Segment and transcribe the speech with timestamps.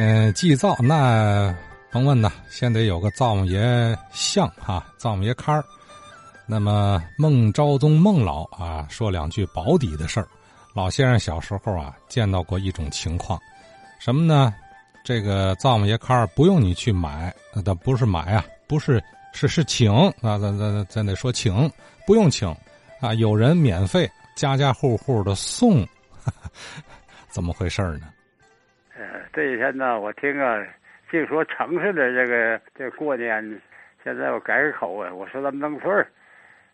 [0.00, 1.52] 嗯，祭灶那
[1.90, 5.64] 甭问呐，先得有个灶王爷像哈，灶王爷龛儿。
[6.46, 10.28] 那么孟昭宗孟老啊，说两句保底的事儿。
[10.72, 13.40] 老先生小时候啊，见到过一种情况，
[13.98, 14.54] 什么呢？
[15.02, 19.02] 这个灶王爷龛儿不用你去买，那不是买啊，不是
[19.32, 19.92] 是是请
[20.22, 21.68] 啊，咱咱咱得说请，
[22.06, 22.48] 不用请
[23.00, 25.84] 啊，有人免费，家家户户的送，
[27.30, 28.06] 怎么回事呢？
[29.38, 30.66] 这一天呢，我听啊，
[31.12, 33.40] 净说城市的这个这过年，
[34.02, 36.04] 现在我改个口啊，我说咱们农村。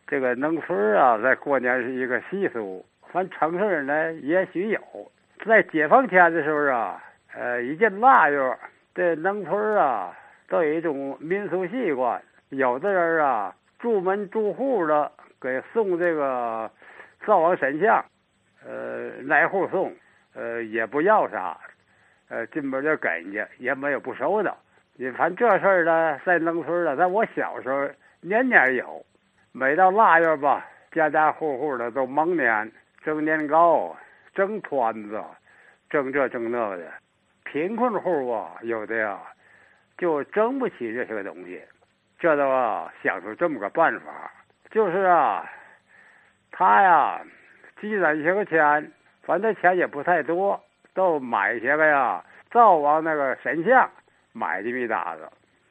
[0.06, 2.82] 这个农村啊，在过年是一个习俗，
[3.12, 4.80] 反正城市人呢也许有。
[5.44, 8.56] 在解放前的时候啊，呃，一进腊月，
[8.94, 10.16] 这农村啊
[10.48, 16.70] 都有一种民俗习惯，有的人啊住门住户的给送这个
[17.26, 18.02] 灶王神像，
[18.66, 19.94] 呃，哪户送，
[20.32, 21.58] 呃，也不要啥，
[22.34, 24.52] 呃，进门就给人家，也没有不收的。
[24.96, 27.88] 你反正这事儿呢，在农村呢，在我小时候
[28.20, 29.06] 年年有。
[29.52, 32.72] 每到腊月吧，家家户户的都忙年，
[33.04, 33.96] 蒸年糕，
[34.34, 35.22] 蒸团子，
[35.88, 36.92] 蒸这蒸那的。
[37.44, 39.20] 贫困户啊，有的呀，
[39.96, 41.62] 就蒸不起这些个东西，
[42.18, 44.32] 这都啊想出这么个办法，
[44.72, 45.48] 就是啊，
[46.50, 47.20] 他呀
[47.80, 48.90] 积攒一些个钱，
[49.22, 50.60] 反正钱也不太多，
[50.94, 53.90] 都买些个呀灶王那个神像，
[54.32, 55.28] 买这么一沓子，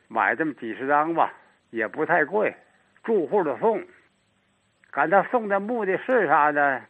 [0.09, 1.31] 买这么几十张吧，
[1.69, 2.53] 也不太贵。
[3.05, 3.81] 住户的送，
[4.91, 6.81] 赶他送的目的是啥呢？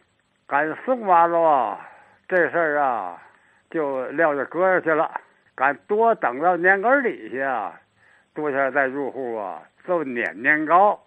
[0.48, 1.80] 赶送完了，
[2.28, 3.22] 这事儿啊
[3.70, 5.22] 就撂着搁下去了。
[5.54, 7.72] 赶多等到年根底下，
[8.34, 11.00] 多下再入户啊，就撵年糕，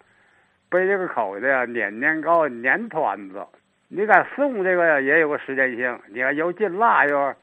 [0.70, 3.44] 背这个口的呀，撵年糕、撵团子。
[3.88, 6.00] 你敢送这个呀，也有个时间性。
[6.06, 7.36] 你看有进腊月，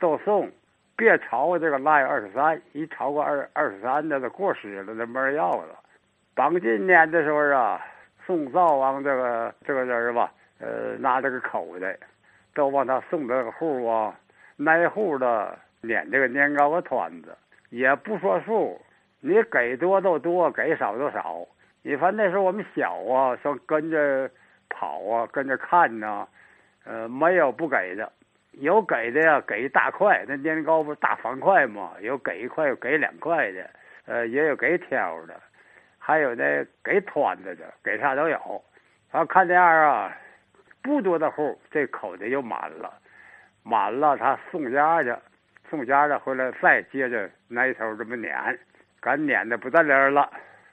[0.00, 0.50] 就送，
[0.98, 2.60] 别超过这个腊月二十三。
[2.72, 5.78] 一超过二二十三，那都过时了，那没人要了。
[6.34, 7.80] 当今年的时候啊，
[8.26, 11.96] 送灶王这个这个人吧，呃，拿这个口袋，
[12.52, 14.18] 都往他送这个户啊，
[14.66, 17.36] 挨户的撵这个年糕和团子，
[17.70, 18.80] 也不说数，
[19.20, 21.46] 你给多都多，给少都少。
[21.82, 24.28] 你反正那时候我们小啊，说跟着
[24.68, 26.26] 跑啊，跟着看呐，
[26.84, 28.12] 呃，没有不给的，
[28.58, 33.70] 有给的呀，给一大块，那年糕不是大方块嘛，有给一块，有给两块的，
[34.06, 35.34] 呃，也有给挑的。
[35.98, 38.64] 还有那给团子的，给啥都有。
[39.12, 40.16] 他看这样啊，
[40.82, 42.92] 不多的户，这口子又满了，
[43.62, 45.14] 满了他送家去，
[45.68, 48.58] 送家去回来再接着那头这么撵，
[49.00, 50.30] 赶撵的不得了了，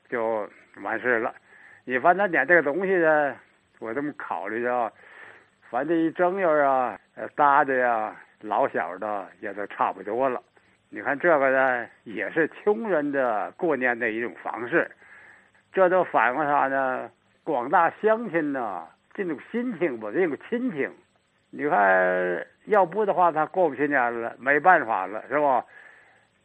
[0.10, 0.50] 就
[0.82, 1.36] 完事了。
[1.84, 3.36] 你反正撵这个东西呢，
[3.80, 4.92] 我这么考虑着，
[5.70, 6.98] 反正一正月啊，
[7.36, 10.42] 大的呀，老小的也都差不多了。
[10.90, 14.90] 你看这个呢，也是穷人的过年的一种方式。
[15.74, 17.10] 这都反映啥呢？
[17.44, 20.90] 广大乡亲呢，这种心情吧，这种亲情。
[21.50, 25.66] 你看，要不的话，他过不去年了，没办法了，是吧？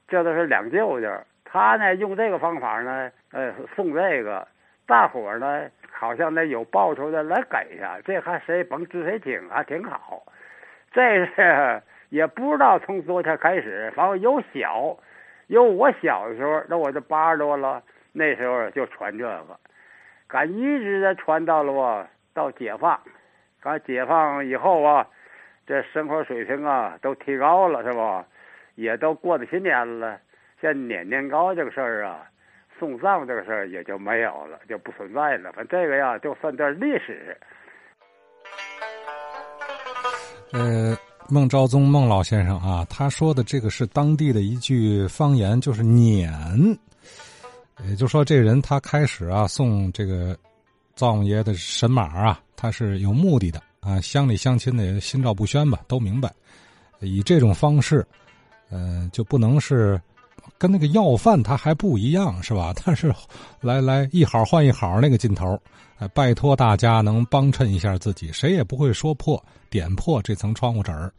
[0.08, 1.08] 这都是两舅舅，
[1.44, 4.46] 他呢用这个方法呢，呃，送这个，
[4.86, 10.22] 大伙呢好像那有报酬的来给呀，这还谁甭知谁听，还挺好。
[10.92, 14.96] 这是也不知道从昨天开始，反正有小，
[15.46, 17.82] 有我小的时候，那我这八十多了。
[18.12, 19.56] 那时候就传这个，
[20.26, 23.00] 赶一直的传到了哇，到解放，
[23.60, 25.06] 赶解放以后啊，
[25.64, 28.26] 这生活水平啊都提高了是吧？
[28.74, 30.18] 也都过了新年了，
[30.60, 32.26] 像撵年糕这个事儿啊，
[32.80, 35.52] 送葬这个事儿也就没有了，就不存在了。
[35.52, 37.36] 反正这个呀，就算段历史。
[40.52, 40.96] 呃，
[41.28, 46.32] 孟昭宗孟老先生啊，他说的这个是当地的一句方言，就是撵。
[47.88, 50.36] 也就说，这人他开始啊送这个
[50.94, 54.00] 灶王爷的神马啊，他是有目的的啊。
[54.00, 56.30] 乡里乡亲的心照不宣吧，都明白。
[57.00, 58.06] 以这种方式，
[58.68, 59.98] 呃，就不能是
[60.60, 62.72] 跟那个要饭他还不一样是吧？
[62.84, 63.12] 但是
[63.60, 65.58] 来来一好换一好那个劲头，
[65.98, 71.12] 哎，拜托大家能帮衬一下自己，谁也不会说破点破这层窗户纸儿。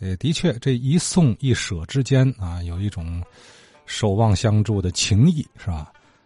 [0.00, 3.22] 呃，的确，这一送一舍之间啊，有一种。
[3.84, 5.92] 守望相助的情谊，是吧？